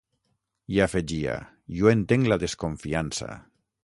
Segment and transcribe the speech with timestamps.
[0.75, 1.35] I afegia:
[1.81, 3.29] Jo entenc la desconfiança.